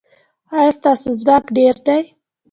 [0.57, 2.01] ایا ستاسو ځواک ډیر دی؟